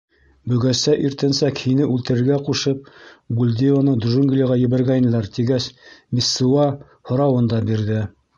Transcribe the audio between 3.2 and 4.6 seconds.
Бульдеоны джунглиға